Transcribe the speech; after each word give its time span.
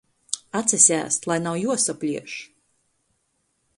Atsasēst, 0.59 1.29
lai 1.31 1.37
nav 1.47 1.59
juosaplieš! 1.65 2.39